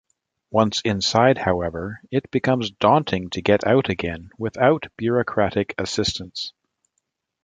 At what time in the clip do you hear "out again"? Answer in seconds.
3.67-4.31